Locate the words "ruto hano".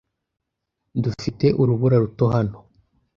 2.03-2.57